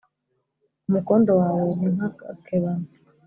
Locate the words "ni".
1.79-1.87